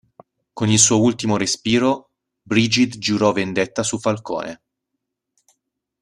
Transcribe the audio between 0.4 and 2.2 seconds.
Con il suo ultimo respiro,